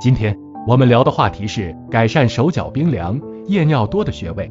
[0.00, 4.50] 今天我们聊的话题是改善手脚冰凉、夜尿多的穴位。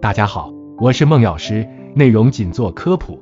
[0.00, 3.20] 大家好，我是孟药师，内容仅做科普。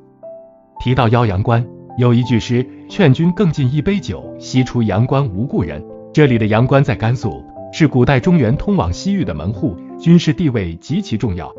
[0.79, 1.67] 提到腰阳关，
[1.99, 5.83] 有一句诗：“劝君更尽一杯酒，西出阳关无故人。”
[6.13, 7.43] 这里的阳关在甘肃，
[7.73, 11.53] 是古代中原通往西域的门户，军事地位极其重要。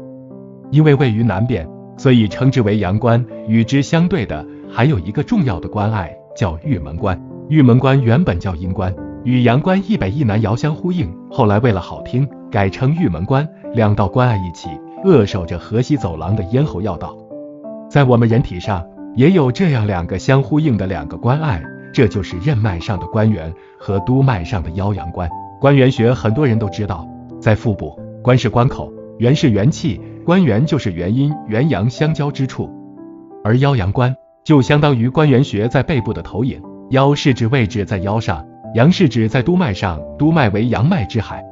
[0.71, 1.68] 因为位于南边，
[1.98, 3.23] 所以称之为阳关。
[3.48, 7.20] 与之相对的还有一个重要的关隘，叫玉门关。
[7.50, 8.93] 玉门关原本叫阴关。
[9.23, 13.48] 与阳关一北一南遥相呼应，后来为了好听，改称玉门关。
[13.73, 14.70] 两道关隘一起，
[15.04, 17.16] 扼守着河西走廊的咽喉要道。
[17.90, 18.85] 在我们人体上，
[19.16, 21.62] 也有这样两个相呼应的两个关隘，
[21.94, 25.29] 这就是任脉上的关元和督脉上的腰阳关。
[25.59, 27.07] 关元穴很多人都知道，
[27.40, 32.70] 在腹部，关是关口，元是元气，关元就是元阴元阳相交之处，
[33.43, 36.62] 而腰阳关就相当于关元穴在背部的投影。
[36.90, 38.46] 腰是指位置在腰上。
[38.76, 41.44] 阳是指在督脉上，督脉为阳脉之海，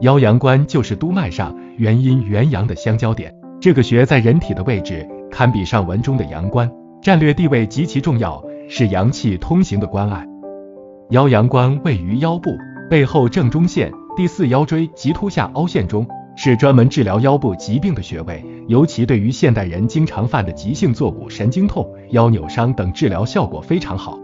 [0.00, 3.34] 腰阳关就是督脉上元阴元阳的相交点。
[3.60, 6.70] 这个穴在人体的位置堪比上文中的阳关，
[7.02, 10.24] 战略地位极其重要，是阳气通行的关隘。
[11.10, 12.56] 腰阳关位于腰部
[12.88, 24.18] 背后正中线第四腰椎棘突下凹陷中，是专门治疗腰部疾病的穴位，尤其对于现代人经常犯的急性坐骨神经痛、腰扭伤等治疗效果非常好。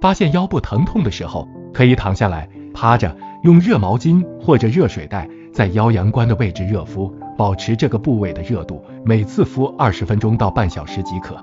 [0.00, 11.36] 发现腰部疼痛的时候，可以躺下来，趴着，用热毛巾或者热水袋在腰阳关的位置热敷，保持这个部位的热度，每次敷二十分钟到半小时即可。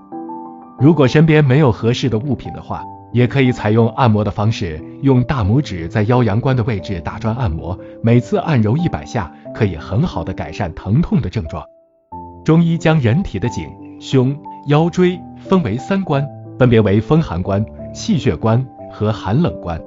[0.79, 11.63] 如果身边没有合适的物品的话，也可以采用按摩的方式，用大拇指在腰阳关的位置打转按摩，每次按揉一百下，可以很好的改善疼痛的症状。
[12.43, 16.25] 中医将人体的颈、胸、腰椎分为三关，
[16.59, 17.65] 分别为风寒关。
[17.95, 19.81] 气血关和寒冷关，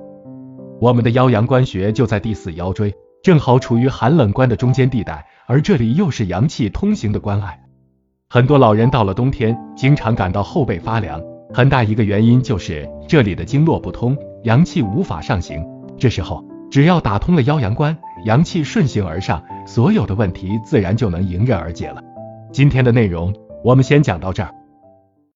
[0.81, 2.93] 我们的腰阳关穴就在第四腰椎，
[3.23, 7.61] 正好处于寒冷关的中间地带，而这里又是阳气通行的关隘。
[8.31, 11.23] 很多老人到了冬天，经常感到后背发凉，
[11.53, 15.63] 很大一个原因就是这里的经络不通，阳气无法上行。
[15.99, 17.95] 这时候，只要打通了腰阳关，
[18.25, 22.03] 阳气顺行而上，所有的问题自然就能迎刃而解了。
[22.55, 24.55] 今天的内容我们先讲到这儿。